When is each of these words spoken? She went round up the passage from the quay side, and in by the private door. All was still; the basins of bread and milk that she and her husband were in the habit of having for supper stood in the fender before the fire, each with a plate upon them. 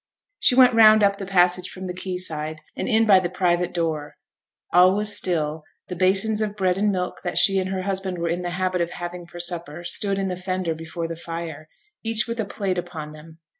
She 0.39 0.55
went 0.55 0.73
round 0.73 1.03
up 1.03 1.19
the 1.19 1.27
passage 1.27 1.69
from 1.69 1.85
the 1.85 1.93
quay 1.93 2.17
side, 2.17 2.61
and 2.75 2.87
in 2.89 3.05
by 3.05 3.19
the 3.19 3.29
private 3.29 3.71
door. 3.71 4.15
All 4.73 4.95
was 4.95 5.15
still; 5.15 5.63
the 5.89 5.95
basins 5.95 6.41
of 6.41 6.55
bread 6.55 6.79
and 6.79 6.91
milk 6.91 7.21
that 7.23 7.37
she 7.37 7.59
and 7.59 7.69
her 7.69 7.83
husband 7.83 8.17
were 8.17 8.27
in 8.27 8.41
the 8.41 8.49
habit 8.49 8.81
of 8.81 8.89
having 8.89 9.27
for 9.27 9.39
supper 9.39 9.83
stood 9.83 10.17
in 10.17 10.27
the 10.27 10.35
fender 10.35 10.73
before 10.73 11.07
the 11.07 11.15
fire, 11.15 11.69
each 12.03 12.25
with 12.27 12.39
a 12.39 12.45
plate 12.45 12.79
upon 12.79 13.11
them. 13.11 13.37